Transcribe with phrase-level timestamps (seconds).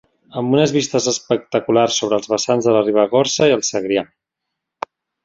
[0.39, 4.05] Amb unes vistes espectaculars sobre els vessants de la Ribagorça i el Segrià.